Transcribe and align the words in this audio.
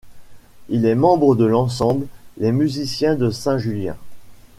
Il 0.69 0.87
est 0.87 0.95
membre 0.95 1.35
de 1.35 1.45
l’ensemble 1.45 2.07
Les 2.37 2.51
Musiciens 2.51 3.13
de 3.13 3.29
Saint-Julien. 3.29 3.95